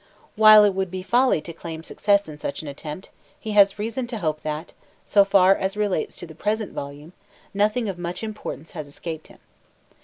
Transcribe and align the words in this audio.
While 0.35 0.63
it 0.63 0.73
would 0.73 0.89
be 0.89 1.03
folly 1.03 1.41
to 1.41 1.53
claim 1.53 1.83
success 1.83 2.27
in 2.27 2.39
such 2.39 2.63
an 2.63 2.67
attempt, 2.67 3.11
he 3.39 3.51
has 3.51 3.77
reason 3.77 4.07
to 4.07 4.17
hope 4.17 4.41
that, 4.41 4.73
so 5.05 5.23
far 5.23 5.51
at 5.53 5.57
least 5.61 5.65
as 5.73 5.77
relates 5.77 6.15
to 6.15 6.25
the 6.25 6.33
present 6.33 6.73
volume, 6.73 7.13
nothing 7.53 7.87
of 7.87 7.99
much 7.99 8.23
importance 8.23 8.71
has 8.71 8.87
escaped 8.87 9.27
him. 9.27 9.37